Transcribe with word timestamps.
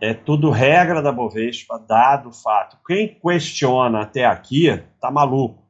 É 0.00 0.14
tudo 0.14 0.50
regra 0.50 1.02
da 1.02 1.12
Bovespa, 1.12 1.78
dado 1.78 2.32
fato. 2.32 2.78
Quem 2.86 3.08
questiona 3.20 4.00
até 4.00 4.24
aqui 4.24 4.82
tá 4.98 5.10
maluco. 5.10 5.62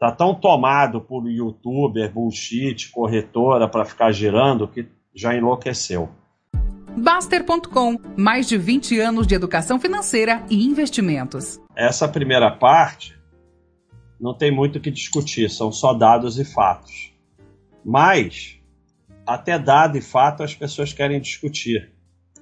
Tá 0.00 0.10
tão 0.10 0.34
tomado 0.34 1.00
por 1.00 1.30
youtuber, 1.30 2.12
bullshit, 2.12 2.90
corretora 2.90 3.68
para 3.68 3.84
ficar 3.84 4.10
girando 4.10 4.66
que 4.66 4.88
já 5.14 5.36
enlouqueceu. 5.36 6.08
Baster.com, 6.96 7.98
mais 8.16 8.48
de 8.48 8.58
20 8.58 8.98
anos 8.98 9.26
de 9.28 9.34
educação 9.36 9.78
financeira 9.78 10.44
e 10.50 10.66
investimentos. 10.66 11.60
Essa 11.76 12.08
primeira 12.08 12.50
parte 12.50 13.16
não 14.20 14.34
tem 14.34 14.50
muito 14.50 14.76
o 14.76 14.80
que 14.80 14.90
discutir, 14.90 15.48
são 15.48 15.70
só 15.70 15.94
dados 15.94 16.36
e 16.36 16.44
fatos. 16.44 17.12
Mas, 17.84 18.58
até 19.24 19.56
dado 19.56 19.96
e 19.96 20.02
fato 20.02 20.42
as 20.42 20.52
pessoas 20.54 20.92
querem 20.92 21.20
discutir. 21.20 21.92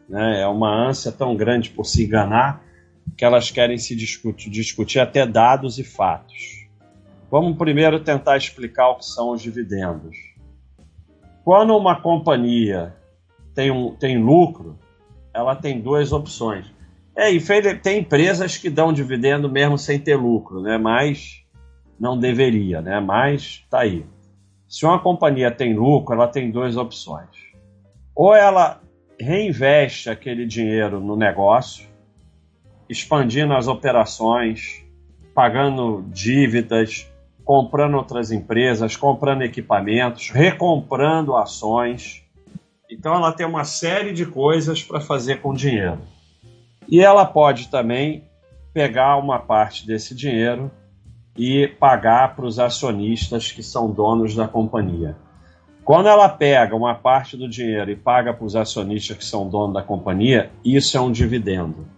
Né? 0.08 0.40
É 0.40 0.46
uma 0.46 0.88
ânsia 0.88 1.12
tão 1.12 1.36
grande 1.36 1.70
por 1.70 1.84
se 1.84 2.04
enganar 2.04 2.62
que 3.16 3.24
elas 3.24 3.50
querem 3.50 3.78
se 3.78 3.94
discutir, 3.94 4.50
discutir 4.50 5.00
até 5.00 5.26
dados 5.26 5.78
e 5.78 5.84
fatos. 5.84 6.66
Vamos 7.30 7.58
primeiro 7.58 8.00
tentar 8.00 8.36
explicar 8.36 8.88
o 8.88 8.96
que 8.96 9.04
são 9.04 9.30
os 9.30 9.42
dividendos. 9.42 10.16
Quando 11.44 11.76
uma 11.76 12.00
companhia 12.00 12.94
tem, 13.54 13.70
um, 13.70 13.94
tem 13.94 14.22
lucro, 14.22 14.78
ela 15.32 15.54
tem 15.56 15.80
duas 15.80 16.12
opções. 16.12 16.72
É, 17.14 17.30
tem 17.82 17.98
empresas 17.98 18.56
que 18.56 18.70
dão 18.70 18.92
dividendo 18.92 19.50
mesmo 19.50 19.76
sem 19.76 19.98
ter 19.98 20.14
lucro, 20.14 20.62
né? 20.62 20.78
Mas 20.78 21.44
não 21.98 22.16
deveria, 22.16 22.80
né? 22.80 23.00
Mas 23.00 23.64
tá 23.68 23.80
aí. 23.80 24.06
Se 24.68 24.86
uma 24.86 24.98
companhia 24.98 25.50
tem 25.50 25.74
lucro, 25.74 26.14
ela 26.14 26.28
tem 26.28 26.50
duas 26.50 26.76
opções. 26.76 27.28
Ou 28.14 28.34
ela 28.34 28.80
reinveste 29.20 30.08
aquele 30.08 30.46
dinheiro 30.46 31.00
no 31.00 31.16
negócio, 31.16 31.86
expandindo 32.88 33.54
as 33.54 33.66
operações, 33.66 34.84
pagando 35.34 36.04
dívidas, 36.08 37.10
comprando 37.44 37.94
outras 37.94 38.30
empresas, 38.30 38.96
comprando 38.96 39.42
equipamentos, 39.42 40.30
recomprando 40.30 41.36
ações 41.36 42.26
então 42.90 43.14
ela 43.14 43.32
tem 43.32 43.46
uma 43.46 43.64
série 43.64 44.12
de 44.12 44.24
coisas 44.24 44.82
para 44.82 45.00
fazer 45.00 45.42
com 45.42 45.52
dinheiro. 45.52 45.98
E 46.88 47.00
ela 47.00 47.26
pode 47.26 47.68
também 47.68 48.24
pegar 48.72 49.16
uma 49.18 49.38
parte 49.38 49.86
desse 49.86 50.14
dinheiro 50.14 50.70
e 51.36 51.68
pagar 51.68 52.34
para 52.34 52.46
os 52.46 52.58
acionistas 52.58 53.52
que 53.52 53.62
são 53.62 53.90
donos 53.90 54.34
da 54.34 54.48
companhia. 54.48 55.14
Quando 55.88 56.06
ela 56.06 56.28
pega 56.28 56.76
uma 56.76 56.94
parte 56.94 57.34
do 57.34 57.48
dinheiro 57.48 57.90
e 57.90 57.96
paga 57.96 58.34
para 58.34 58.44
os 58.44 58.54
acionistas 58.54 59.16
que 59.16 59.24
são 59.24 59.48
donos 59.48 59.72
da 59.72 59.82
companhia, 59.82 60.50
isso 60.62 60.98
é 60.98 61.00
um 61.00 61.10
dividendo. 61.10 61.88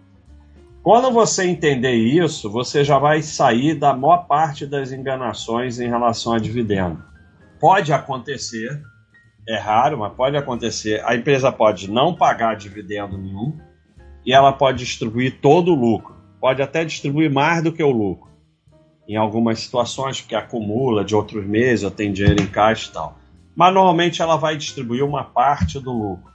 Quando 0.81 1.11
você 1.11 1.45
entender 1.45 1.95
isso, 1.95 2.49
você 2.49 2.85
já 2.85 2.97
vai 2.97 3.21
sair 3.21 3.75
da 3.75 3.93
maior 3.93 4.27
parte 4.27 4.65
das 4.65 4.93
enganações 4.93 5.77
em 5.77 5.89
relação 5.89 6.31
a 6.31 6.39
dividendo. 6.39 7.03
Pode 7.59 7.91
acontecer 7.91 8.81
é 9.45 9.57
raro, 9.57 9.97
mas 9.97 10.13
pode 10.13 10.37
acontecer. 10.37 11.03
A 11.03 11.13
empresa 11.13 11.51
pode 11.51 11.91
não 11.91 12.15
pagar 12.15 12.55
dividendo 12.55 13.17
nenhum 13.17 13.57
e 14.25 14.31
ela 14.31 14.53
pode 14.53 14.85
distribuir 14.85 15.41
todo 15.41 15.73
o 15.73 15.75
lucro. 15.75 16.15
Pode 16.39 16.61
até 16.61 16.85
distribuir 16.85 17.29
mais 17.29 17.61
do 17.61 17.73
que 17.73 17.83
o 17.83 17.91
lucro. 17.91 18.31
Em 19.05 19.17
algumas 19.17 19.59
situações, 19.59 20.21
porque 20.21 20.33
acumula 20.33 21.03
de 21.03 21.13
outros 21.13 21.45
meses, 21.45 21.83
ou 21.83 21.91
tem 21.91 22.13
dinheiro 22.13 22.41
em 22.41 22.47
caixa 22.47 22.89
e 22.89 22.93
tal. 22.93 23.20
Mas 23.61 23.75
normalmente 23.75 24.23
ela 24.23 24.37
vai 24.37 24.57
distribuir 24.57 25.05
uma 25.05 25.23
parte 25.23 25.79
do 25.79 25.91
lucro. 25.91 26.33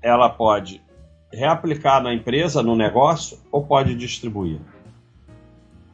Ela 0.00 0.30
pode 0.30 0.82
reaplicar 1.30 2.02
na 2.02 2.14
empresa, 2.14 2.62
no 2.62 2.74
negócio, 2.74 3.38
ou 3.52 3.62
pode 3.66 3.94
distribuir. 3.94 4.58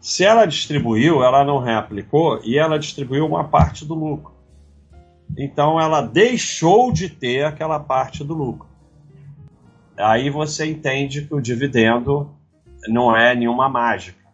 Se 0.01 0.25
ela 0.25 0.47
distribuiu, 0.47 1.25
ela 1.25 1.43
não 1.43 1.59
reaplicou 1.59 2.41
e 2.45 2.57
ela 2.57 2.79
distribuiu 2.79 3.27
uma 3.27 3.43
parte 3.43 3.85
do 3.85 3.93
lucro. 3.93 4.33
Então 5.37 5.81
ela 5.81 6.01
deixou 6.01 6.93
de 6.93 7.09
ter 7.09 7.45
aquela 7.45 7.81
parte 7.81 8.23
do 8.23 8.35
lucro. 8.35 8.69
Aí 9.97 10.31
você 10.31 10.65
entende 10.65 11.23
que 11.23 11.35
o 11.35 11.41
dividendo 11.41 12.31
não 12.87 13.17
é 13.17 13.35
nenhuma 13.35 13.69
mágica, 13.69 14.25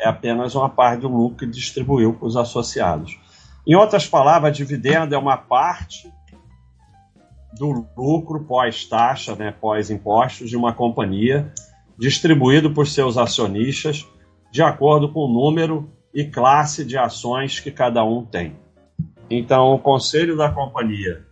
é 0.00 0.08
apenas 0.08 0.54
uma 0.54 0.70
parte 0.70 1.02
do 1.02 1.08
lucro 1.08 1.36
que 1.36 1.46
distribuiu 1.46 2.14
para 2.14 2.26
os 2.26 2.38
associados. 2.38 3.25
Em 3.66 3.74
outras 3.74 4.06
palavras, 4.06 4.56
dividendo 4.56 5.14
é 5.14 5.18
uma 5.18 5.36
parte 5.36 6.08
do 7.58 7.86
lucro 7.96 8.44
pós-taxa, 8.44 9.34
né, 9.34 9.50
pós-impostos 9.50 10.48
de 10.48 10.56
uma 10.56 10.72
companhia, 10.72 11.52
distribuído 11.98 12.70
por 12.72 12.86
seus 12.86 13.16
acionistas 13.16 14.06
de 14.52 14.62
acordo 14.62 15.12
com 15.12 15.20
o 15.20 15.32
número 15.32 15.90
e 16.14 16.24
classe 16.24 16.84
de 16.84 16.96
ações 16.96 17.58
que 17.58 17.70
cada 17.70 18.04
um 18.04 18.24
tem. 18.24 18.56
Então, 19.28 19.74
o 19.74 19.78
conselho 19.78 20.36
da 20.36 20.50
companhia, 20.50 21.26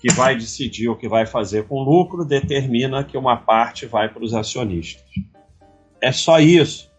que 0.00 0.12
vai 0.12 0.34
decidir 0.34 0.88
o 0.88 0.96
que 0.96 1.08
vai 1.08 1.26
fazer 1.26 1.68
com 1.68 1.76
o 1.76 1.84
lucro, 1.84 2.24
determina 2.24 3.04
que 3.04 3.16
uma 3.16 3.36
parte 3.36 3.86
vai 3.86 4.08
para 4.08 4.24
os 4.24 4.34
acionistas. 4.34 5.04
É 6.00 6.10
só 6.10 6.40
isso. 6.40 6.90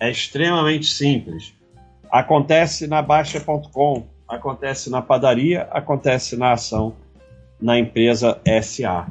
É 0.00 0.10
extremamente 0.10 0.86
simples. 0.86 1.57
Acontece 2.10 2.86
na 2.86 3.02
Baixa.com, 3.02 4.06
acontece 4.26 4.90
na 4.90 5.02
padaria, 5.02 5.62
acontece 5.70 6.36
na 6.36 6.52
ação 6.52 6.94
na 7.60 7.78
empresa 7.78 8.40
SA. 8.62 9.06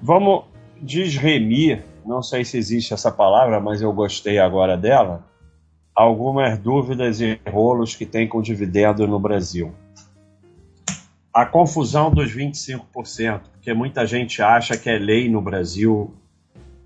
Vamos 0.00 0.44
desremir, 0.80 1.84
não 2.06 2.22
sei 2.22 2.44
se 2.44 2.56
existe 2.56 2.94
essa 2.94 3.10
palavra, 3.10 3.60
mas 3.60 3.82
eu 3.82 3.92
gostei 3.92 4.38
agora 4.38 4.76
dela 4.76 5.24
algumas 5.94 6.56
dúvidas 6.58 7.20
e 7.20 7.40
rolos 7.50 7.96
que 7.96 8.06
tem 8.06 8.28
com 8.28 8.40
dividendo 8.40 9.04
no 9.06 9.18
Brasil. 9.18 9.74
A 11.34 11.44
confusão 11.44 12.08
dos 12.08 12.32
25%, 12.32 13.40
porque 13.52 13.74
muita 13.74 14.06
gente 14.06 14.40
acha 14.40 14.76
que 14.76 14.88
é 14.88 14.96
lei 14.96 15.28
no 15.28 15.42
Brasil 15.42 16.14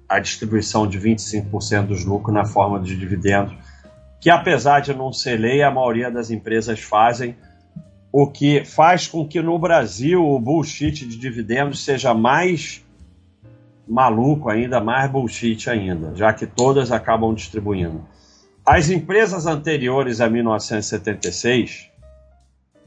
a 0.09 0.19
distribuição 0.19 0.87
de 0.87 0.99
25% 0.99 1.87
dos 1.87 2.05
lucros 2.05 2.35
na 2.35 2.47
forma 2.47 2.81
de 2.81 2.97
dividendos, 2.97 3.55
que 4.23 4.31
apesar 4.31 4.79
de 4.79 4.95
não 4.95 5.13
ser 5.13 5.37
lei, 5.37 5.65
a 5.65 5.71
maioria 5.71 6.09
das 6.09 6.31
empresas 6.31 6.79
fazem, 6.79 7.37
o 8.13 8.25
que 8.29 8.65
faz 8.65 9.09
com 9.09 9.27
que 9.27 9.43
no 9.43 9.59
Brasil 9.59 10.25
o 10.25 10.39
bullshit 10.39 10.93
de 10.93 11.19
dividendos 11.19 11.85
seja 11.85 12.15
mais 12.15 12.87
maluco 13.87 14.49
ainda, 14.49 14.81
mais 14.81 15.11
bullshit 15.11 15.69
ainda, 15.69 16.15
já 16.15 16.33
que 16.33 16.47
todas 16.47 16.93
acabam 16.93 17.35
distribuindo. 17.35 18.07
As 18.65 18.91
empresas 18.91 19.45
anteriores 19.45 20.21
a 20.21 20.31
1976 20.31 21.91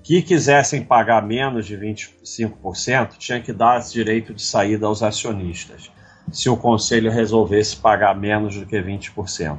que 0.01 0.22
quisessem 0.22 0.85
pagar 0.85 1.22
menos 1.22 1.66
de 1.66 1.75
25% 1.75 3.18
tinham 3.18 3.41
que 3.41 3.51
dar 3.51 3.81
direito 3.81 4.34
de 4.34 4.41
saída 4.41 4.85
aos 4.85 5.03
acionistas, 5.03 5.91
se 6.31 6.50
o 6.50 6.56
conselho 6.56 7.12
resolvesse 7.12 7.75
pagar 7.75 8.16
menos 8.16 8.56
do 8.56 8.66
que 8.66 8.81
20%. 8.81 9.57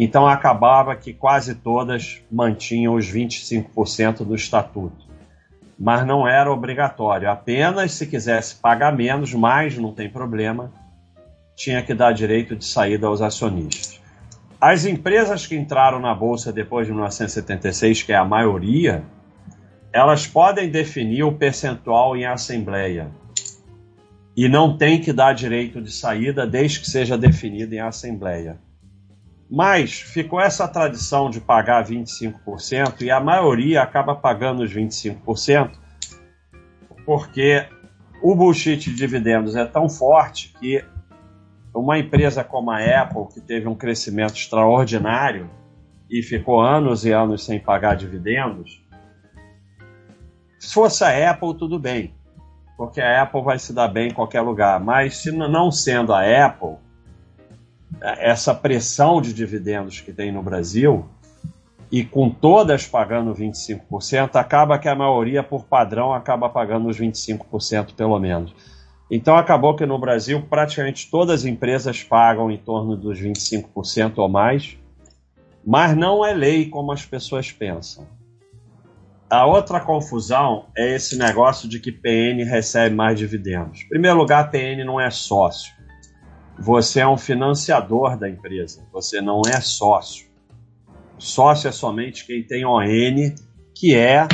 Então 0.00 0.28
acabava 0.28 0.94
que 0.94 1.12
quase 1.12 1.56
todas 1.56 2.22
mantinham 2.30 2.94
os 2.94 3.12
25% 3.12 4.18
do 4.18 4.36
estatuto. 4.36 5.08
Mas 5.76 6.06
não 6.06 6.26
era 6.26 6.52
obrigatório, 6.52 7.28
apenas 7.28 7.92
se 7.92 8.06
quisesse 8.06 8.54
pagar 8.54 8.96
menos, 8.96 9.34
mais 9.34 9.76
não 9.76 9.92
tem 9.92 10.08
problema, 10.08 10.72
tinha 11.56 11.82
que 11.82 11.94
dar 11.94 12.12
direito 12.12 12.54
de 12.54 12.64
saída 12.64 13.08
aos 13.08 13.20
acionistas. 13.20 14.00
As 14.60 14.84
empresas 14.84 15.46
que 15.46 15.56
entraram 15.56 15.98
na 15.98 16.14
bolsa 16.14 16.52
depois 16.52 16.86
de 16.86 16.92
1976, 16.92 18.04
que 18.04 18.12
é 18.12 18.16
a 18.16 18.24
maioria, 18.24 19.02
elas 19.92 20.28
podem 20.28 20.70
definir 20.70 21.24
o 21.24 21.32
percentual 21.32 22.16
em 22.16 22.24
assembleia 22.24 23.10
e 24.36 24.48
não 24.48 24.76
tem 24.76 25.00
que 25.00 25.12
dar 25.12 25.32
direito 25.32 25.82
de 25.82 25.90
saída 25.90 26.46
desde 26.46 26.78
que 26.80 26.88
seja 26.88 27.18
definido 27.18 27.74
em 27.74 27.80
assembleia. 27.80 28.58
Mas 29.50 30.00
ficou 30.00 30.40
essa 30.40 30.68
tradição 30.68 31.30
de 31.30 31.40
pagar 31.40 31.84
25% 31.84 33.00
e 33.00 33.10
a 33.10 33.18
maioria 33.18 33.82
acaba 33.82 34.14
pagando 34.14 34.62
os 34.62 34.72
25% 34.72 35.72
porque 37.06 37.66
o 38.22 38.34
bullshit 38.34 38.76
de 38.76 38.94
dividendos 38.94 39.56
é 39.56 39.64
tão 39.64 39.88
forte 39.88 40.52
que 40.60 40.84
uma 41.74 41.98
empresa 41.98 42.44
como 42.44 42.70
a 42.70 42.78
Apple, 42.78 43.28
que 43.32 43.40
teve 43.40 43.66
um 43.66 43.74
crescimento 43.74 44.34
extraordinário 44.34 45.48
e 46.10 46.22
ficou 46.22 46.60
anos 46.60 47.06
e 47.06 47.12
anos 47.12 47.44
sem 47.44 47.58
pagar 47.58 47.96
dividendos, 47.96 48.84
se 50.58 50.74
fosse 50.74 51.04
a 51.04 51.30
Apple, 51.30 51.56
tudo 51.56 51.78
bem, 51.78 52.14
porque 52.76 53.00
a 53.00 53.22
Apple 53.22 53.42
vai 53.42 53.58
se 53.58 53.72
dar 53.72 53.88
bem 53.88 54.08
em 54.08 54.14
qualquer 54.14 54.40
lugar. 54.40 54.80
Mas 54.80 55.18
se 55.18 55.30
não 55.30 55.70
sendo 55.70 56.12
a 56.12 56.46
Apple, 56.46 56.76
essa 58.00 58.54
pressão 58.54 59.20
de 59.20 59.32
dividendos 59.32 60.00
que 60.00 60.12
tem 60.12 60.30
no 60.30 60.42
Brasil, 60.42 61.08
e 61.90 62.04
com 62.04 62.28
todas 62.30 62.86
pagando 62.86 63.34
25%, 63.34 64.36
acaba 64.36 64.78
que 64.78 64.88
a 64.88 64.94
maioria, 64.94 65.42
por 65.42 65.64
padrão, 65.64 66.12
acaba 66.12 66.48
pagando 66.48 66.88
os 66.88 66.98
25% 66.98 67.94
pelo 67.94 68.18
menos. 68.18 68.54
Então 69.10 69.36
acabou 69.36 69.74
que 69.74 69.86
no 69.86 69.98
Brasil 69.98 70.42
praticamente 70.48 71.10
todas 71.10 71.40
as 71.40 71.44
empresas 71.46 72.02
pagam 72.02 72.50
em 72.50 72.58
torno 72.58 72.94
dos 72.94 73.18
25% 73.18 74.18
ou 74.18 74.28
mais, 74.28 74.76
mas 75.64 75.96
não 75.96 76.24
é 76.24 76.34
lei 76.34 76.68
como 76.68 76.92
as 76.92 77.06
pessoas 77.06 77.50
pensam. 77.50 78.06
A 79.30 79.46
outra 79.46 79.80
confusão 79.80 80.66
é 80.76 80.94
esse 80.94 81.16
negócio 81.16 81.68
de 81.68 81.80
que 81.80 81.92
PN 81.92 82.44
recebe 82.44 82.94
mais 82.94 83.18
dividendos. 83.18 83.82
Em 83.82 83.88
primeiro 83.88 84.16
lugar, 84.16 84.50
PN 84.50 84.84
não 84.84 85.00
é 85.00 85.10
sócio. 85.10 85.72
Você 86.60 87.00
é 87.00 87.06
um 87.06 87.16
financiador 87.16 88.18
da 88.18 88.28
empresa, 88.28 88.84
você 88.92 89.20
não 89.20 89.42
é 89.46 89.60
sócio. 89.60 90.26
Sócio 91.16 91.68
é 91.68 91.72
somente 91.72 92.26
quem 92.26 92.42
tem 92.42 92.64
ON, 92.64 92.82
que 93.74 93.94
é 93.94 94.26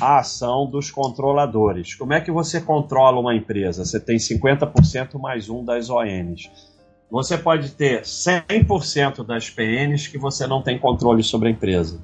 a 0.00 0.18
ação 0.18 0.68
dos 0.70 0.90
controladores. 0.90 1.94
Como 1.94 2.14
é 2.14 2.22
que 2.22 2.30
você 2.30 2.60
controla 2.60 3.20
uma 3.20 3.34
empresa? 3.34 3.84
Você 3.84 4.00
tem 4.00 4.16
50% 4.16 5.20
mais 5.20 5.50
um 5.50 5.62
das 5.62 5.90
ONs. 5.90 6.50
Você 7.10 7.36
pode 7.36 7.72
ter 7.72 8.00
100% 8.02 9.24
das 9.24 9.50
PNs 9.50 10.08
que 10.08 10.18
você 10.18 10.46
não 10.46 10.62
tem 10.62 10.78
controle 10.78 11.22
sobre 11.22 11.48
a 11.48 11.50
empresa. 11.50 12.00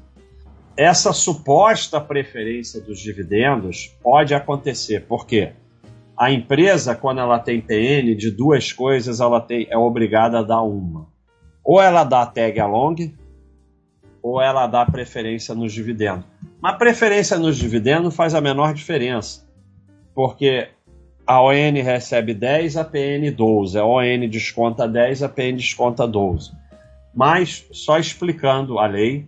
Essa 0.76 1.12
suposta 1.12 2.00
preferência 2.00 2.80
dos 2.80 3.00
dividendos 3.00 3.96
pode 4.02 4.34
acontecer, 4.34 5.06
porque 5.06 5.52
a 6.16 6.30
empresa, 6.30 6.94
quando 6.94 7.20
ela 7.20 7.38
tem 7.38 7.60
PN, 7.60 8.14
de 8.14 8.30
duas 8.30 8.72
coisas 8.72 9.20
ela 9.20 9.40
tem, 9.40 9.66
é 9.68 9.76
obrigada 9.76 10.38
a 10.38 10.42
dar 10.42 10.62
uma. 10.62 11.08
Ou 11.64 11.80
ela 11.80 12.04
dá 12.04 12.24
tag 12.24 12.58
along, 12.60 13.12
ou 14.22 14.40
ela 14.40 14.66
dá 14.66 14.86
preferência 14.86 15.54
nos 15.54 15.72
dividendos. 15.72 16.24
Mas 16.60 16.78
preferência 16.78 17.38
nos 17.38 17.56
dividendos 17.56 18.14
faz 18.14 18.34
a 18.34 18.40
menor 18.40 18.72
diferença, 18.72 19.46
porque 20.14 20.68
a 21.26 21.42
ON 21.42 21.72
recebe 21.82 22.32
10, 22.32 22.76
a 22.76 22.84
PN 22.84 23.30
12, 23.34 23.78
a 23.78 23.84
ON 23.84 24.28
desconta 24.30 24.86
10, 24.86 25.22
a 25.24 25.28
PN 25.28 25.56
desconta 25.56 26.06
12. 26.06 26.52
Mas, 27.14 27.66
só 27.72 27.98
explicando 27.98 28.78
a 28.78 28.86
lei, 28.86 29.26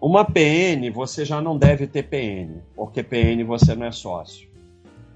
uma 0.00 0.24
PN 0.24 0.90
você 0.92 1.24
já 1.24 1.40
não 1.40 1.58
deve 1.58 1.86
ter 1.86 2.04
PN, 2.04 2.62
porque 2.74 3.02
PN 3.02 3.44
você 3.44 3.74
não 3.74 3.86
é 3.86 3.92
sócio. 3.92 4.47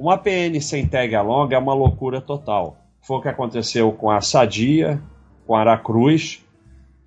Uma 0.02 0.18
PN 0.18 0.60
sem 0.60 0.84
tag 0.84 1.14
along 1.14 1.54
é 1.54 1.58
uma 1.58 1.72
loucura 1.72 2.20
total. 2.20 2.76
Foi 3.02 3.18
o 3.18 3.20
que 3.20 3.28
aconteceu 3.28 3.92
com 3.92 4.10
a 4.10 4.20
Sadia, 4.20 5.00
com 5.46 5.54
a 5.54 5.60
Aracruz, 5.60 6.44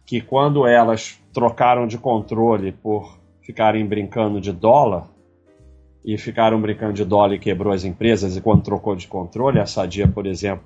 que 0.05 0.21
quando 0.21 0.65
elas 0.65 1.19
trocaram 1.33 1.87
de 1.87 1.97
controle 1.97 2.71
por 2.71 3.19
ficarem 3.41 3.85
brincando 3.85 4.39
de 4.39 4.53
dólar, 4.53 5.09
e 6.05 6.17
ficaram 6.17 6.61
brincando 6.61 6.93
de 6.93 7.03
dólar 7.03 7.33
e 7.33 7.39
quebrou 7.39 7.73
as 7.73 7.83
empresas, 7.83 8.37
e 8.37 8.39
quando 8.39 8.63
trocou 8.63 8.95
de 8.95 9.07
controle, 9.07 9.59
a 9.59 9.65
Sadia, 9.65 10.07
por 10.07 10.25
exemplo, 10.25 10.63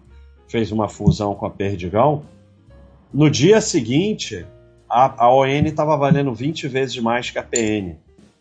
fez 0.48 0.72
uma 0.72 0.88
fusão 0.88 1.34
com 1.34 1.48
a 1.48 1.50
Perdigão, 1.50 2.22
no 3.12 3.28
dia 3.28 3.60
seguinte, 3.60 4.46
a, 4.88 5.26
a 5.26 5.34
ON 5.34 5.48
estava 5.48 5.98
valendo 5.98 6.32
20 6.32 6.68
vezes 6.68 7.00
mais 7.00 7.32
que 7.32 7.40
a 7.40 7.44
PN. 7.44 7.96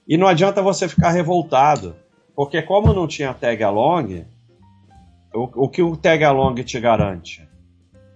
E 0.06 0.18
não 0.18 0.26
adianta 0.26 0.60
você 0.60 0.86
ficar 0.86 1.08
revoltado, 1.08 1.96
porque 2.38 2.62
como 2.62 2.92
não 2.92 3.08
tinha 3.08 3.34
tag 3.34 3.64
along, 3.64 4.24
o, 5.34 5.64
o 5.64 5.68
que 5.68 5.82
o 5.82 5.96
tag 5.96 6.22
along 6.22 6.54
te 6.62 6.78
garante? 6.78 7.44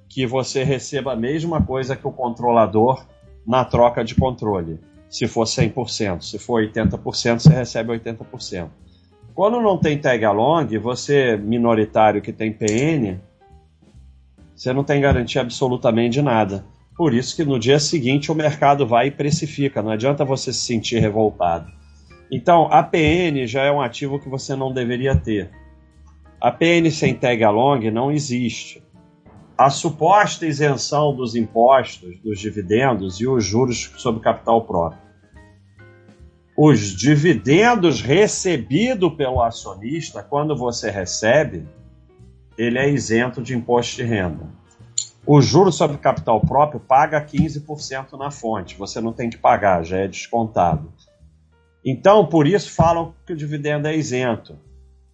Que 0.08 0.24
você 0.24 0.62
receba 0.62 1.14
a 1.14 1.16
mesma 1.16 1.60
coisa 1.60 1.96
que 1.96 2.06
o 2.06 2.12
controlador 2.12 3.04
na 3.44 3.64
troca 3.64 4.04
de 4.04 4.14
controle. 4.14 4.78
Se 5.10 5.26
for 5.26 5.42
100%, 5.42 6.22
se 6.22 6.38
for 6.38 6.62
80%, 6.62 7.40
você 7.40 7.52
recebe 7.52 7.98
80%. 7.98 8.68
Quando 9.34 9.60
não 9.60 9.76
tem 9.76 9.98
tag 9.98 10.24
along, 10.24 10.68
você 10.78 11.36
minoritário 11.36 12.22
que 12.22 12.32
tem 12.32 12.52
PN, 12.52 13.18
você 14.54 14.72
não 14.72 14.84
tem 14.84 15.00
garantia 15.00 15.40
absolutamente 15.40 16.12
de 16.12 16.22
nada. 16.22 16.64
Por 16.96 17.12
isso 17.12 17.34
que 17.34 17.44
no 17.44 17.58
dia 17.58 17.80
seguinte 17.80 18.30
o 18.30 18.36
mercado 18.36 18.86
vai 18.86 19.08
e 19.08 19.10
precifica, 19.10 19.82
não 19.82 19.90
adianta 19.90 20.24
você 20.24 20.52
se 20.52 20.60
sentir 20.60 21.00
revoltado. 21.00 21.81
Então, 22.34 22.66
a 22.72 22.82
PN 22.82 23.46
já 23.46 23.62
é 23.64 23.70
um 23.70 23.82
ativo 23.82 24.18
que 24.18 24.28
você 24.28 24.56
não 24.56 24.72
deveria 24.72 25.14
ter. 25.14 25.50
A 26.40 26.50
PN 26.50 26.90
sem 26.90 27.14
tag 27.14 27.44
along 27.44 27.90
não 27.90 28.10
existe 28.10 28.82
a 29.56 29.70
suposta 29.70 30.46
isenção 30.46 31.14
dos 31.14 31.36
impostos, 31.36 32.18
dos 32.20 32.40
dividendos 32.40 33.20
e 33.20 33.28
os 33.28 33.44
juros 33.44 33.92
sobre 33.96 34.20
capital 34.20 34.64
próprio. 34.64 35.00
Os 36.56 36.80
dividendos 36.80 38.00
recebidos 38.00 39.14
pelo 39.14 39.40
acionista, 39.42 40.22
quando 40.22 40.56
você 40.56 40.90
recebe, 40.90 41.64
ele 42.58 42.78
é 42.78 42.88
isento 42.90 43.42
de 43.42 43.54
imposto 43.54 43.96
de 43.96 44.02
renda. 44.02 44.48
O 45.24 45.40
juro 45.40 45.70
sobre 45.70 45.98
capital 45.98 46.40
próprio 46.40 46.80
paga 46.80 47.24
15% 47.24 48.18
na 48.18 48.30
fonte, 48.30 48.76
você 48.76 49.00
não 49.00 49.12
tem 49.12 49.30
que 49.30 49.38
pagar, 49.38 49.84
já 49.84 49.98
é 49.98 50.08
descontado. 50.08 50.92
Então, 51.84 52.26
por 52.26 52.46
isso 52.46 52.70
falam 52.70 53.14
que 53.26 53.32
o 53.32 53.36
dividendo 53.36 53.88
é 53.88 53.96
isento. 53.96 54.58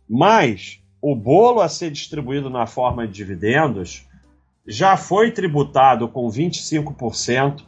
Mas 0.09 0.81
o 1.01 1.15
bolo 1.15 1.61
a 1.61 1.69
ser 1.69 1.91
distribuído 1.91 2.51
na 2.51 2.67
forma 2.67 3.07
de 3.07 3.13
dividendos 3.13 4.07
já 4.67 4.97
foi 4.97 5.31
tributado 5.31 6.09
com 6.09 6.29
25% 6.29 7.63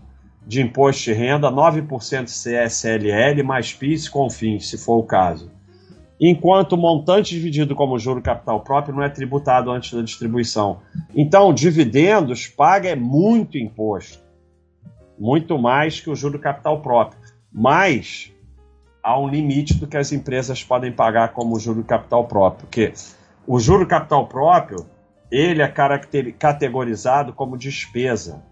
de 0.47 0.61
imposto 0.61 1.05
de 1.05 1.12
renda, 1.12 1.50
9% 1.50 2.25
CSLL, 2.26 3.43
mais 3.44 3.73
PIS 3.73 4.06
e 4.06 4.11
CONFINS, 4.11 4.69
se 4.69 4.79
for 4.79 4.99
o 4.99 5.02
caso. 5.02 5.50
Enquanto 6.20 6.73
o 6.73 6.76
montante 6.76 7.35
dividido 7.35 7.75
como 7.75 7.99
juro 7.99 8.20
capital 8.20 8.61
próprio 8.61 8.94
não 8.94 9.02
é 9.02 9.08
tributado 9.08 9.70
antes 9.70 9.93
da 9.94 10.02
distribuição. 10.02 10.81
Então, 11.14 11.55
dividendos 11.55 12.47
paga 12.47 12.91
é 12.91 12.97
muito 12.97 13.56
imposto. 13.56 14.19
Muito 15.19 15.58
mais 15.58 16.00
que 16.00 16.11
o 16.11 16.17
juro 16.17 16.38
capital 16.38 16.82
próprio. 16.82 17.19
Mas 17.50 18.31
há 19.02 19.19
um 19.19 19.29
limite 19.29 19.75
do 19.75 19.87
que 19.87 19.97
as 19.97 20.12
empresas 20.12 20.62
podem 20.62 20.93
pagar 20.93 21.32
como 21.32 21.58
juro 21.58 21.82
capital 21.85 22.26
próprio. 22.26 22.67
Porque 22.67 22.93
o 23.47 23.58
juro 23.58 23.87
capital 23.87 24.26
próprio 24.26 24.87
ele 25.31 25.62
é 25.62 25.69
categorizado 26.38 27.32
como 27.32 27.56
despesa 27.56 28.43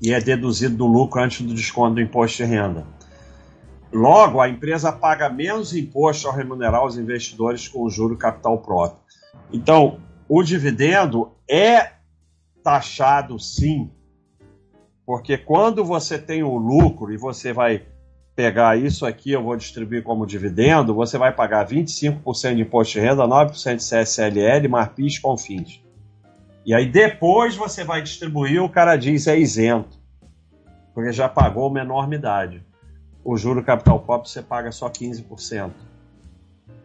e 0.00 0.12
é 0.12 0.20
deduzido 0.20 0.76
do 0.76 0.86
lucro 0.86 1.22
antes 1.22 1.40
do 1.40 1.54
desconto 1.54 1.94
do 1.94 2.00
imposto 2.00 2.38
de 2.38 2.44
renda. 2.44 2.86
Logo, 3.92 4.40
a 4.40 4.48
empresa 4.48 4.92
paga 4.92 5.30
menos 5.30 5.74
imposto 5.74 6.28
ao 6.28 6.34
remunerar 6.34 6.84
os 6.84 6.98
investidores 6.98 7.66
com 7.68 7.82
o 7.82 7.90
juro 7.90 8.16
capital 8.16 8.58
próprio. 8.58 9.00
Então, 9.52 10.00
o 10.28 10.42
dividendo 10.42 11.32
é 11.48 11.92
taxado 12.62 13.38
sim, 13.38 13.90
porque 15.06 15.38
quando 15.38 15.84
você 15.84 16.18
tem 16.18 16.42
o 16.42 16.56
lucro 16.56 17.12
e 17.12 17.16
você 17.16 17.52
vai 17.52 17.86
pegar 18.36 18.78
isso 18.78 19.06
aqui, 19.06 19.32
eu 19.32 19.42
vou 19.42 19.56
distribuir 19.56 20.02
como 20.02 20.26
dividendo, 20.26 20.94
você 20.94 21.16
vai 21.16 21.32
pagar 21.32 21.66
25% 21.66 22.54
de 22.54 22.60
imposto 22.60 22.92
de 22.92 23.00
renda, 23.00 23.26
9% 23.26 23.76
de 23.76 23.82
CSLL, 23.82 24.68
Marpis, 24.68 25.18
Confins. 25.18 25.80
E 26.64 26.74
aí 26.74 26.86
depois 26.86 27.56
você 27.56 27.82
vai 27.82 28.02
distribuir, 28.02 28.62
o 28.62 28.68
cara 28.68 28.94
diz 28.96 29.26
é 29.26 29.38
isento, 29.38 29.98
porque 30.92 31.12
já 31.12 31.30
pagou 31.30 31.70
uma 31.70 31.80
enormidade. 31.80 32.62
O 33.24 33.38
juro 33.38 33.64
capital 33.64 34.00
próprio 34.00 34.30
você 34.30 34.42
paga 34.42 34.70
só 34.70 34.90
15%. 34.90 35.70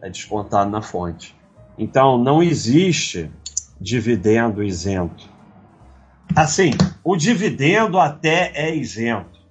É 0.00 0.08
descontado 0.08 0.70
na 0.70 0.80
fonte. 0.80 1.36
Então 1.76 2.16
não 2.16 2.42
existe 2.42 3.30
dividendo 3.78 4.62
isento. 4.62 5.28
Assim, 6.34 6.70
o 7.04 7.14
dividendo 7.14 7.98
até 7.98 8.52
é 8.54 8.74
isento 8.74 9.41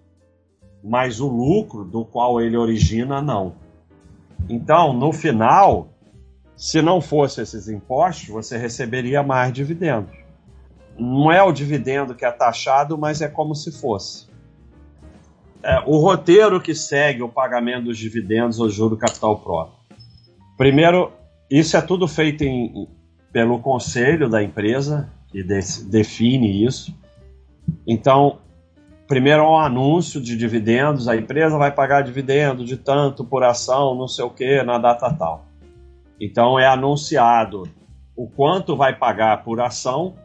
mas 0.83 1.19
o 1.19 1.27
lucro 1.27 1.83
do 1.83 2.03
qual 2.03 2.41
ele 2.41 2.57
origina, 2.57 3.21
não. 3.21 3.55
Então, 4.49 4.93
no 4.93 5.11
final, 5.13 5.89
se 6.55 6.81
não 6.81 7.01
fosse 7.01 7.41
esses 7.41 7.67
impostos, 7.67 8.29
você 8.29 8.57
receberia 8.57 9.23
mais 9.23 9.53
dividendos. 9.53 10.15
Não 10.97 11.31
é 11.31 11.41
o 11.41 11.51
dividendo 11.51 12.13
que 12.13 12.25
é 12.25 12.31
taxado, 12.31 12.97
mas 12.97 13.21
é 13.21 13.27
como 13.27 13.55
se 13.55 13.71
fosse. 13.71 14.27
É, 15.63 15.79
o 15.85 15.97
roteiro 15.97 16.59
que 16.59 16.73
segue 16.73 17.21
o 17.21 17.29
pagamento 17.29 17.85
dos 17.85 17.97
dividendos 17.97 18.59
ou 18.59 18.69
juro 18.69 18.97
capital 18.97 19.39
próprio. 19.39 19.77
Primeiro, 20.57 21.11
isso 21.49 21.77
é 21.77 21.81
tudo 21.81 22.07
feito 22.07 22.43
em, 22.43 22.87
pelo 23.31 23.59
conselho 23.59 24.29
da 24.29 24.43
empresa, 24.43 25.11
que 25.29 25.43
de, 25.43 25.59
define 25.85 26.65
isso. 26.65 26.95
Então, 27.87 28.39
primeiro 29.11 29.43
um 29.43 29.57
anúncio 29.57 30.21
de 30.21 30.37
dividendos, 30.37 31.09
a 31.09 31.17
empresa 31.17 31.57
vai 31.57 31.69
pagar 31.69 32.01
dividendo 32.01 32.63
de 32.63 32.77
tanto 32.77 33.25
por 33.25 33.43
ação, 33.43 33.93
não 33.93 34.07
sei 34.07 34.23
o 34.23 34.29
que, 34.29 34.63
na 34.63 34.77
data 34.77 35.13
tal. 35.13 35.47
Então 36.17 36.57
é 36.57 36.65
anunciado 36.65 37.63
o 38.15 38.25
quanto 38.29 38.73
vai 38.73 38.95
pagar 38.95 39.43
por 39.43 39.59
ação 39.59 40.15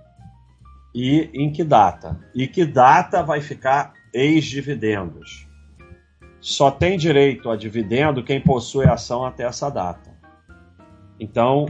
e 0.94 1.28
em 1.34 1.50
que 1.50 1.64
data. 1.64 2.16
E 2.32 2.46
que 2.46 2.64
data 2.64 3.24
vai 3.24 3.40
ficar 3.40 3.92
ex-dividendos. 4.14 5.48
Só 6.40 6.70
tem 6.70 6.96
direito 6.96 7.50
a 7.50 7.56
dividendo 7.56 8.22
quem 8.22 8.40
possui 8.40 8.86
ação 8.86 9.26
até 9.26 9.42
essa 9.42 9.68
data. 9.68 10.14
Então, 11.18 11.66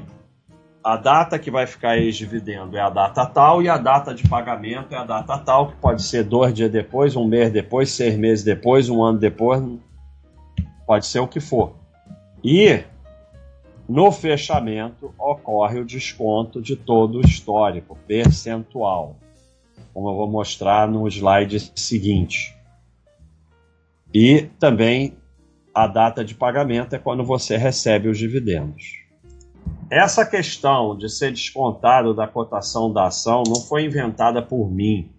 a 0.86 0.96
data 0.96 1.36
que 1.36 1.50
vai 1.50 1.66
ficar 1.66 1.98
ex-dividendo 1.98 2.76
é 2.76 2.80
a 2.80 2.88
data 2.88 3.26
tal 3.26 3.60
e 3.60 3.68
a 3.68 3.76
data 3.76 4.14
de 4.14 4.22
pagamento 4.28 4.94
é 4.94 4.96
a 4.96 5.02
data 5.02 5.36
tal, 5.36 5.72
que 5.72 5.76
pode 5.78 6.00
ser 6.00 6.22
dois 6.22 6.54
dias 6.54 6.70
depois, 6.70 7.16
um 7.16 7.26
mês 7.26 7.52
depois, 7.52 7.90
seis 7.90 8.16
meses 8.16 8.44
depois, 8.44 8.88
um 8.88 9.02
ano 9.02 9.18
depois, 9.18 9.60
pode 10.86 11.06
ser 11.06 11.18
o 11.18 11.26
que 11.26 11.40
for. 11.40 11.74
E 12.44 12.84
no 13.88 14.12
fechamento 14.12 15.12
ocorre 15.18 15.80
o 15.80 15.84
desconto 15.84 16.62
de 16.62 16.76
todo 16.76 17.18
o 17.18 17.20
histórico, 17.20 17.98
percentual, 18.06 19.16
como 19.92 20.10
eu 20.10 20.14
vou 20.14 20.30
mostrar 20.30 20.86
no 20.86 21.08
slide 21.08 21.72
seguinte. 21.74 22.56
E 24.14 24.42
também 24.60 25.16
a 25.74 25.88
data 25.88 26.24
de 26.24 26.36
pagamento 26.36 26.94
é 26.94 26.98
quando 27.00 27.24
você 27.24 27.56
recebe 27.56 28.08
os 28.08 28.16
dividendos. 28.16 29.04
Essa 29.90 30.26
questão 30.26 30.96
de 30.96 31.08
ser 31.08 31.30
descontado 31.30 32.12
da 32.12 32.26
cotação 32.26 32.92
da 32.92 33.06
ação 33.06 33.44
não 33.46 33.60
foi 33.60 33.84
inventada 33.84 34.42
por 34.42 34.68
mim. 34.68 35.12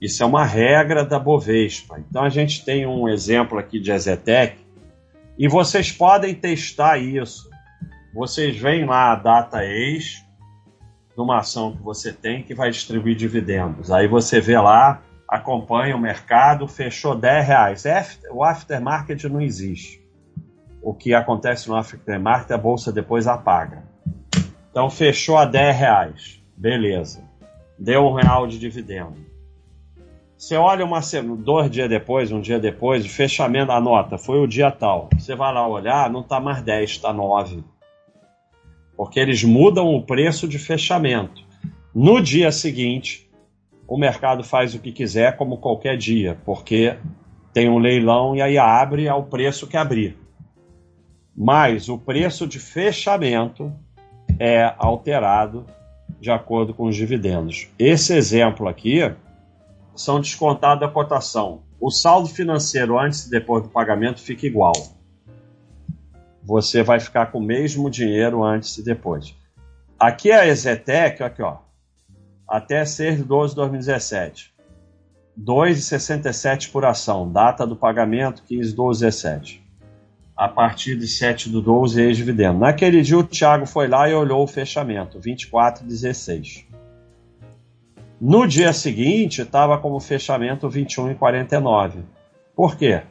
Isso 0.00 0.22
é 0.22 0.26
uma 0.26 0.44
regra 0.44 1.04
da 1.04 1.18
Bovespa. 1.18 1.98
Então 1.98 2.22
a 2.22 2.28
gente 2.28 2.64
tem 2.64 2.86
um 2.86 3.08
exemplo 3.08 3.58
aqui 3.58 3.80
de 3.80 3.90
Ezetec 3.90 4.58
e 5.36 5.48
vocês 5.48 5.90
podem 5.90 6.34
testar 6.34 6.98
isso. 6.98 7.50
Vocês 8.14 8.56
veem 8.56 8.86
lá 8.86 9.12
a 9.12 9.16
data 9.16 9.64
ex 9.64 10.24
de 11.14 11.20
uma 11.20 11.38
ação 11.38 11.76
que 11.76 11.82
você 11.82 12.12
tem 12.12 12.44
que 12.44 12.54
vai 12.54 12.70
distribuir 12.70 13.16
dividendos. 13.16 13.90
Aí 13.90 14.06
você 14.06 14.40
vê 14.40 14.58
lá, 14.58 15.02
acompanha 15.28 15.96
o 15.96 16.00
mercado, 16.00 16.68
fechou 16.68 17.16
10 17.16 17.46
reais. 17.46 17.84
O 18.30 18.44
aftermarket 18.44 19.24
não 19.24 19.40
existe 19.40 19.99
o 20.82 20.94
que 20.94 21.12
acontece 21.14 21.68
no 21.68 21.76
aftermarket, 21.76 22.50
a 22.52 22.58
bolsa 22.58 22.92
depois 22.92 23.26
apaga. 23.26 23.84
Então 24.70 24.88
fechou 24.88 25.36
a 25.36 25.44
10 25.44 25.76
reais, 25.76 26.42
beleza. 26.56 27.22
Deu 27.78 28.06
um 28.06 28.14
real 28.14 28.46
de 28.46 28.58
dividendo. 28.58 29.16
Você 30.36 30.56
olha 30.56 30.84
uma 30.84 31.00
dois 31.38 31.70
dias 31.70 31.88
depois, 31.88 32.32
um 32.32 32.40
dia 32.40 32.58
depois, 32.58 33.04
o 33.04 33.08
fechamento 33.08 33.66
da 33.66 33.80
nota 33.80 34.16
foi 34.16 34.38
o 34.38 34.46
dia 34.46 34.70
tal. 34.70 35.10
Você 35.18 35.34
vai 35.34 35.52
lá 35.52 35.66
olhar, 35.68 36.08
não 36.08 36.20
está 36.20 36.40
mais 36.40 36.62
10, 36.62 36.90
está 36.90 37.12
9. 37.12 37.62
Porque 38.96 39.20
eles 39.20 39.44
mudam 39.44 39.94
o 39.94 40.02
preço 40.02 40.48
de 40.48 40.58
fechamento. 40.58 41.42
No 41.94 42.22
dia 42.22 42.50
seguinte, 42.52 43.28
o 43.86 43.98
mercado 43.98 44.42
faz 44.42 44.74
o 44.74 44.78
que 44.78 44.92
quiser, 44.92 45.36
como 45.36 45.58
qualquer 45.58 45.98
dia, 45.98 46.38
porque 46.44 46.96
tem 47.52 47.68
um 47.68 47.78
leilão 47.78 48.34
e 48.34 48.40
aí 48.40 48.56
abre 48.56 49.08
ao 49.08 49.24
preço 49.24 49.66
que 49.66 49.76
abrir 49.76 50.19
mas 51.42 51.88
o 51.88 51.96
preço 51.96 52.46
de 52.46 52.58
fechamento 52.58 53.72
é 54.38 54.74
alterado 54.76 55.64
de 56.20 56.30
acordo 56.30 56.74
com 56.74 56.84
os 56.84 56.94
dividendos. 56.94 57.70
Esse 57.78 58.12
exemplo 58.12 58.68
aqui 58.68 59.10
são 59.96 60.20
descontados 60.20 60.80
da 60.80 60.92
cotação. 60.92 61.62
O 61.80 61.90
saldo 61.90 62.28
financeiro 62.28 62.98
antes 62.98 63.24
e 63.24 63.30
depois 63.30 63.62
do 63.62 63.70
pagamento 63.70 64.20
fica 64.20 64.46
igual. 64.46 64.74
Você 66.42 66.82
vai 66.82 67.00
ficar 67.00 67.32
com 67.32 67.38
o 67.38 67.42
mesmo 67.42 67.88
dinheiro 67.88 68.44
antes 68.44 68.76
e 68.76 68.84
depois. 68.84 69.34
Aqui 69.98 70.30
é 70.30 70.40
a 70.40 70.46
Exetec, 70.46 71.22
aqui 71.22 71.40
ó, 71.40 71.56
até 72.46 72.84
6 72.84 73.16
de 73.16 73.24
12 73.24 73.54
de 73.54 73.56
2017. 73.56 74.54
2,67 75.42 76.70
por 76.70 76.84
ação, 76.84 77.32
data 77.32 77.66
do 77.66 77.76
pagamento 77.76 78.42
15 78.42 78.68
de 78.68 78.76
12 78.76 79.00
17 79.06 79.69
a 80.40 80.48
partir 80.48 80.96
de 80.96 81.06
7 81.06 81.50
do 81.50 81.60
12 81.60 82.00
ex-dividendo. 82.00 82.60
Naquele 82.60 83.02
dia 83.02 83.18
o 83.18 83.22
Thiago 83.22 83.66
foi 83.66 83.86
lá 83.86 84.08
e 84.08 84.14
olhou 84.14 84.42
o 84.42 84.46
fechamento, 84.46 85.20
24,16. 85.20 86.64
No 88.18 88.46
dia 88.46 88.72
seguinte 88.72 89.42
estava 89.42 89.76
como 89.76 90.00
fechamento 90.00 90.66
21,49. 90.66 92.04
Por 92.56 92.74
quê? 92.74 93.02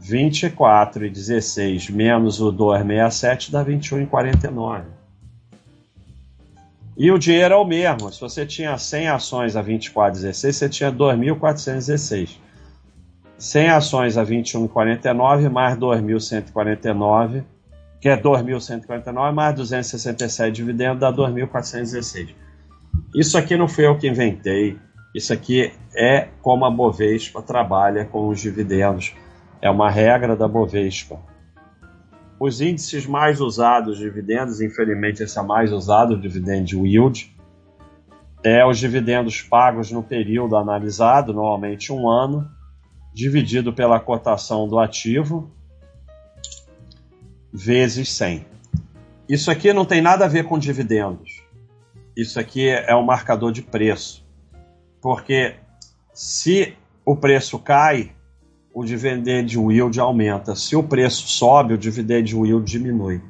24,16 0.00 1.90
menos 1.90 2.40
o 2.40 2.52
2,67 2.52 3.50
dá 3.50 3.64
21,49. 3.64 4.84
E 6.96 7.10
o 7.10 7.18
dinheiro 7.18 7.54
é 7.54 7.56
o 7.56 7.64
mesmo. 7.64 8.12
Se 8.12 8.20
você 8.20 8.46
tinha 8.46 8.78
100 8.78 9.08
ações 9.08 9.56
a 9.56 9.64
24,16, 9.64 10.52
você 10.52 10.68
tinha 10.68 10.92
2.416. 10.92 12.43
100 13.38 13.68
ações 13.68 14.16
a 14.16 14.24
21,49 14.24 15.50
mais 15.50 15.76
2.149, 15.76 17.44
que 18.00 18.08
é 18.08 18.16
2.149 18.16 19.32
mais 19.32 19.54
267 19.54 20.54
dividendos 20.54 21.00
dá 21.00 21.12
2.416. 21.12 22.34
Isso 23.14 23.36
aqui 23.38 23.56
não 23.56 23.68
fui 23.68 23.86
eu 23.86 23.96
que 23.96 24.08
inventei. 24.08 24.78
Isso 25.14 25.32
aqui 25.32 25.72
é 25.94 26.28
como 26.42 26.64
a 26.64 26.70
Bovespa 26.70 27.40
trabalha 27.40 28.04
com 28.04 28.28
os 28.28 28.40
dividendos. 28.40 29.14
É 29.62 29.70
uma 29.70 29.88
regra 29.88 30.36
da 30.36 30.48
Bovespa. 30.48 31.18
Os 32.38 32.60
índices 32.60 33.06
mais 33.06 33.40
usados 33.40 33.96
de 33.96 34.04
dividendos, 34.04 34.60
infelizmente 34.60 35.22
esse 35.22 35.38
é 35.38 35.42
mais 35.42 35.72
usado, 35.72 36.14
o 36.14 36.20
dividend 36.20 36.76
yield, 36.76 37.34
é 38.42 38.66
os 38.66 38.78
dividendos 38.78 39.40
pagos 39.40 39.90
no 39.90 40.02
período 40.02 40.56
analisado, 40.56 41.32
normalmente 41.32 41.92
um 41.92 42.08
ano, 42.08 42.50
dividido 43.14 43.72
pela 43.72 44.00
cotação 44.00 44.68
do 44.68 44.78
ativo 44.78 45.50
vezes 47.52 48.10
100. 48.12 48.44
Isso 49.28 49.50
aqui 49.50 49.72
não 49.72 49.84
tem 49.84 50.02
nada 50.02 50.24
a 50.24 50.28
ver 50.28 50.44
com 50.44 50.58
dividendos. 50.58 51.44
Isso 52.16 52.38
aqui 52.40 52.68
é 52.68 52.94
um 52.94 53.04
marcador 53.04 53.52
de 53.52 53.62
preço. 53.62 54.26
Porque 55.00 55.54
se 56.12 56.74
o 57.04 57.16
preço 57.16 57.58
cai, 57.58 58.12
o 58.72 58.84
dividend 58.84 59.56
yield 59.56 60.00
aumenta. 60.00 60.56
Se 60.56 60.74
o 60.74 60.82
preço 60.82 61.28
sobe, 61.28 61.74
o 61.74 61.78
dividend 61.78 62.34
yield 62.34 62.64
diminui. 62.64 63.22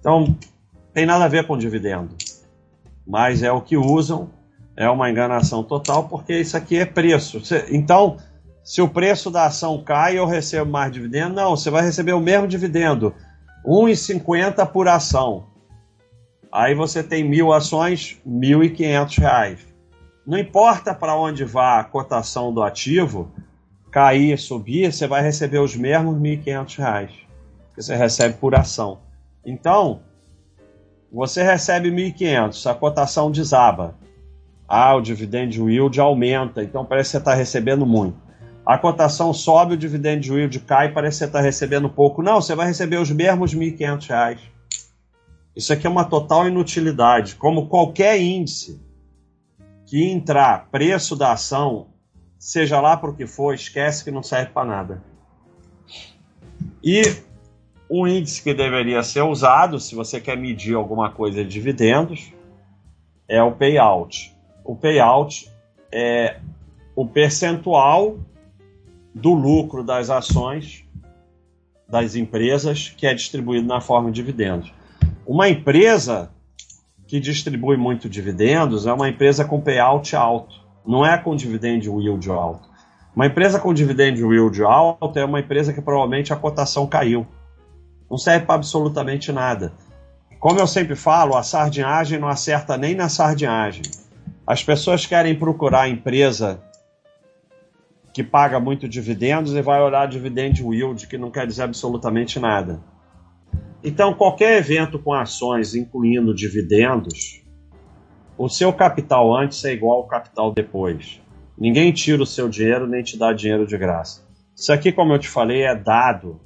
Então, 0.00 0.36
tem 0.94 1.04
nada 1.04 1.26
a 1.26 1.28
ver 1.28 1.46
com 1.46 1.58
dividendo. 1.58 2.16
Mas 3.06 3.42
é 3.42 3.52
o 3.52 3.60
que 3.60 3.76
usam, 3.76 4.30
é 4.76 4.88
uma 4.88 5.10
enganação 5.10 5.62
total, 5.62 6.08
porque 6.08 6.40
isso 6.40 6.56
aqui 6.56 6.78
é 6.78 6.86
preço. 6.86 7.42
Então, 7.70 8.16
se 8.64 8.80
o 8.80 8.88
preço 8.88 9.30
da 9.30 9.44
ação 9.44 9.84
cai, 9.84 10.18
eu 10.18 10.24
recebo 10.24 10.70
mais 10.70 10.90
dividendo? 10.90 11.34
Não, 11.34 11.54
você 11.54 11.68
vai 11.68 11.82
receber 11.82 12.14
o 12.14 12.20
mesmo 12.20 12.48
dividendo, 12.48 13.14
1,50 13.62 14.66
por 14.68 14.88
ação. 14.88 15.44
Aí 16.50 16.74
você 16.74 17.02
tem 17.02 17.22
mil 17.22 17.52
ações, 17.52 18.18
R$ 18.24 18.32
1.500. 18.32 19.58
Não 20.26 20.38
importa 20.38 20.94
para 20.94 21.14
onde 21.14 21.44
vá 21.44 21.78
a 21.78 21.84
cotação 21.84 22.54
do 22.54 22.62
ativo, 22.62 23.30
cair, 23.90 24.38
subir, 24.38 24.90
você 24.90 25.06
vai 25.06 25.20
receber 25.20 25.58
os 25.58 25.76
mesmos 25.76 26.14
R$ 26.14 26.38
1.500 26.38 27.08
que 27.74 27.82
você 27.82 27.94
recebe 27.94 28.34
por 28.38 28.54
ação. 28.54 29.00
Então, 29.44 30.00
você 31.12 31.42
recebe 31.42 31.90
1.500, 31.90 32.70
a 32.70 32.74
cotação 32.74 33.30
desaba. 33.30 33.94
Ah, 34.66 34.94
o 34.94 35.02
dividend 35.02 35.60
yield 35.60 36.00
aumenta, 36.00 36.62
então 36.62 36.82
parece 36.86 37.08
que 37.08 37.12
você 37.12 37.18
está 37.18 37.34
recebendo 37.34 37.84
muito 37.84 38.23
a 38.66 38.78
cotação 38.78 39.32
sobe, 39.34 39.74
o 39.74 39.76
dividend 39.76 40.26
yield 40.30 40.58
cai, 40.60 40.90
parece 40.92 41.16
que 41.16 41.18
você 41.18 41.24
está 41.26 41.40
recebendo 41.40 41.88
pouco. 41.90 42.22
Não, 42.22 42.40
você 42.40 42.54
vai 42.54 42.66
receber 42.66 42.96
os 42.96 43.10
mesmos 43.10 43.52
R$ 43.52 43.58
1.500. 43.58 44.38
Isso 45.54 45.72
aqui 45.72 45.86
é 45.86 45.90
uma 45.90 46.04
total 46.04 46.48
inutilidade. 46.48 47.36
Como 47.36 47.68
qualquer 47.68 48.18
índice 48.20 48.80
que 49.86 50.10
entrar 50.10 50.68
preço 50.70 51.14
da 51.14 51.32
ação, 51.32 51.88
seja 52.38 52.80
lá 52.80 52.96
para 52.96 53.10
o 53.10 53.14
que 53.14 53.26
for, 53.26 53.54
esquece 53.54 54.02
que 54.02 54.10
não 54.10 54.22
serve 54.22 54.50
para 54.50 54.66
nada. 54.66 55.02
E 56.82 57.02
um 57.88 58.06
índice 58.06 58.42
que 58.42 58.54
deveria 58.54 59.02
ser 59.02 59.22
usado, 59.22 59.78
se 59.78 59.94
você 59.94 60.20
quer 60.20 60.38
medir 60.38 60.74
alguma 60.74 61.10
coisa 61.10 61.44
de 61.44 61.50
dividendos, 61.50 62.32
é 63.28 63.42
o 63.42 63.52
payout. 63.52 64.34
O 64.64 64.74
payout 64.74 65.50
é 65.92 66.40
o 66.96 67.06
percentual 67.06 68.18
do 69.14 69.32
lucro 69.32 69.84
das 69.84 70.10
ações 70.10 70.84
das 71.88 72.16
empresas 72.16 72.88
que 72.96 73.06
é 73.06 73.14
distribuído 73.14 73.66
na 73.66 73.80
forma 73.80 74.10
de 74.10 74.16
dividendos. 74.16 74.72
Uma 75.26 75.48
empresa 75.48 76.30
que 77.06 77.20
distribui 77.20 77.76
muito 77.76 78.08
dividendos 78.08 78.86
é 78.86 78.92
uma 78.92 79.08
empresa 79.08 79.44
com 79.44 79.60
payout 79.60 80.16
alto, 80.16 80.60
não 80.86 81.06
é 81.06 81.16
com 81.16 81.36
dividend 81.36 81.86
yield 81.86 82.28
alto. 82.30 82.68
Uma 83.14 83.26
empresa 83.26 83.60
com 83.60 83.72
dividend 83.72 84.20
yield 84.20 84.62
alto 84.64 85.18
é 85.18 85.24
uma 85.24 85.40
empresa 85.40 85.72
que 85.72 85.80
provavelmente 85.80 86.32
a 86.32 86.36
cotação 86.36 86.86
caiu. 86.86 87.26
Não 88.10 88.18
serve 88.18 88.46
para 88.46 88.56
absolutamente 88.56 89.30
nada. 89.30 89.72
Como 90.40 90.58
eu 90.58 90.66
sempre 90.66 90.96
falo, 90.96 91.36
a 91.36 91.42
sardinhagem 91.42 92.18
não 92.18 92.28
acerta 92.28 92.76
nem 92.76 92.94
na 92.94 93.08
sardinhagem. 93.08 93.82
As 94.46 94.62
pessoas 94.62 95.06
querem 95.06 95.38
procurar 95.38 95.82
a 95.82 95.88
empresa 95.88 96.60
que 98.14 98.22
paga 98.22 98.60
muito 98.60 98.88
dividendos 98.88 99.54
e 99.54 99.60
vai 99.60 99.82
olhar 99.82 100.06
dividend 100.06 100.62
yield, 100.62 101.08
que 101.08 101.18
não 101.18 101.32
quer 101.32 101.48
dizer 101.48 101.64
absolutamente 101.64 102.38
nada. 102.38 102.80
Então, 103.82 104.14
qualquer 104.14 104.56
evento 104.56 105.00
com 105.00 105.12
ações, 105.12 105.74
incluindo 105.74 106.32
dividendos, 106.32 107.42
o 108.38 108.48
seu 108.48 108.72
capital 108.72 109.36
antes 109.36 109.64
é 109.64 109.72
igual 109.72 109.98
ao 109.98 110.06
capital 110.06 110.52
depois. 110.52 111.20
Ninguém 111.58 111.92
tira 111.92 112.22
o 112.22 112.26
seu 112.26 112.48
dinheiro 112.48 112.86
nem 112.86 113.02
te 113.02 113.18
dá 113.18 113.32
dinheiro 113.32 113.66
de 113.66 113.76
graça. 113.76 114.22
Isso 114.56 114.72
aqui, 114.72 114.92
como 114.92 115.12
eu 115.12 115.18
te 115.18 115.28
falei, 115.28 115.62
é 115.62 115.74
dado. 115.74 116.40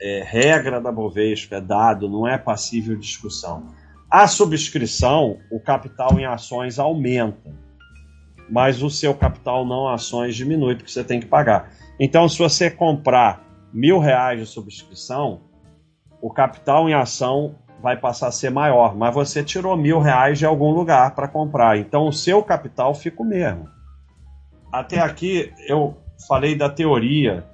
É 0.00 0.22
regra 0.26 0.80
da 0.80 0.90
Bovespa, 0.90 1.56
é 1.56 1.60
dado, 1.60 2.08
não 2.08 2.26
é 2.26 2.38
passível 2.38 2.96
de 2.96 3.02
discussão. 3.02 3.68
A 4.10 4.26
subscrição, 4.26 5.38
o 5.50 5.60
capital 5.60 6.18
em 6.18 6.24
ações 6.24 6.78
aumenta, 6.78 7.54
mas 8.48 8.82
o 8.82 8.90
seu 8.90 9.14
capital 9.14 9.64
não 9.64 9.88
ações 9.88 10.34
diminui, 10.34 10.76
porque 10.76 10.90
você 10.90 11.04
tem 11.04 11.20
que 11.20 11.26
pagar. 11.26 11.70
Então, 11.98 12.28
se 12.28 12.38
você 12.38 12.70
comprar 12.70 13.44
mil 13.72 13.98
reais 13.98 14.40
de 14.40 14.46
subscrição, 14.46 15.40
o 16.20 16.30
capital 16.30 16.88
em 16.88 16.94
ação 16.94 17.56
vai 17.82 17.96
passar 17.96 18.28
a 18.28 18.32
ser 18.32 18.50
maior, 18.50 18.96
mas 18.96 19.14
você 19.14 19.44
tirou 19.44 19.76
mil 19.76 19.98
reais 20.00 20.38
de 20.38 20.46
algum 20.46 20.70
lugar 20.70 21.14
para 21.14 21.28
comprar, 21.28 21.76
então 21.76 22.06
o 22.06 22.12
seu 22.12 22.42
capital 22.42 22.94
fica 22.94 23.22
o 23.22 23.26
mesmo. 23.26 23.68
Até 24.72 25.00
aqui 25.00 25.52
eu 25.68 25.96
falei 26.26 26.56
da 26.56 26.70
teoria, 26.70 27.44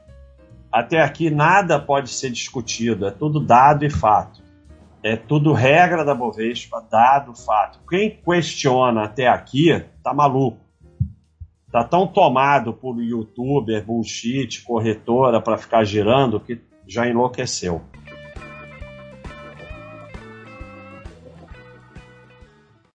até 0.70 1.02
aqui 1.02 1.30
nada 1.30 1.80
pode 1.80 2.10
ser 2.10 2.30
discutido, 2.30 3.06
é 3.06 3.10
tudo 3.10 3.40
dado 3.40 3.84
e 3.84 3.90
fato. 3.90 4.40
É 5.02 5.16
tudo 5.16 5.52
regra 5.52 6.04
da 6.04 6.14
Bovespa, 6.14 6.84
dado, 6.90 7.34
fato. 7.34 7.80
Quem 7.88 8.10
questiona 8.10 9.04
até 9.04 9.26
aqui 9.26 9.82
tá 10.02 10.12
maluco. 10.12 10.69
Tá 11.70 11.84
tão 11.84 12.06
tomado 12.06 12.72
por 12.72 13.00
youtuber, 13.00 13.84
bullshit, 13.84 14.62
corretora 14.62 15.40
para 15.40 15.56
ficar 15.56 15.84
girando 15.84 16.40
que 16.40 16.60
já 16.86 17.08
enlouqueceu. 17.08 17.80